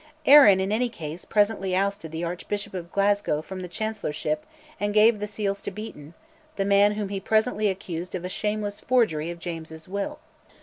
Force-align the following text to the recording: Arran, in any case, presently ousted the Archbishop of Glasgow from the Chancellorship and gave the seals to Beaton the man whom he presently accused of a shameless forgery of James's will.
Arran, 0.25 0.59
in 0.59 0.71
any 0.71 0.89
case, 0.89 1.25
presently 1.25 1.75
ousted 1.75 2.11
the 2.11 2.23
Archbishop 2.23 2.73
of 2.73 2.91
Glasgow 2.91 3.39
from 3.43 3.59
the 3.59 3.67
Chancellorship 3.67 4.47
and 4.79 4.95
gave 4.95 5.19
the 5.19 5.27
seals 5.27 5.61
to 5.61 5.69
Beaton 5.69 6.15
the 6.55 6.65
man 6.65 6.93
whom 6.93 7.09
he 7.09 7.19
presently 7.19 7.67
accused 7.67 8.15
of 8.15 8.25
a 8.25 8.27
shameless 8.27 8.79
forgery 8.79 9.29
of 9.29 9.37
James's 9.37 9.87
will. 9.87 10.17